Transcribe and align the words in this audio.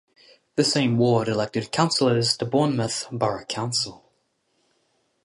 The 0.55 0.63
same 0.63 0.97
ward 0.97 1.27
elected 1.27 1.71
councillors 1.71 2.35
to 2.37 2.45
Bournemouth 2.45 3.07
Borough 3.11 3.45
Council. 3.45 4.11